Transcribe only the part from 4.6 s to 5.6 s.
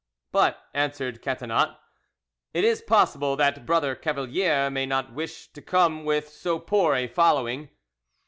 may not wish